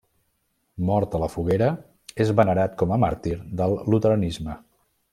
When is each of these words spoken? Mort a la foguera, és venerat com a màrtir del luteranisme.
Mort 0.89 1.17
a 1.17 1.21
la 1.25 1.29
foguera, 1.33 1.67
és 2.25 2.33
venerat 2.41 2.75
com 2.83 2.97
a 2.97 2.99
màrtir 3.07 3.37
del 3.63 3.81
luteranisme. 3.93 4.61